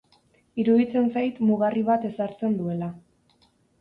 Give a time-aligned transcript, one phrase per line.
[0.61, 2.89] Iruditzen zait mugarri bat ezartzen duela.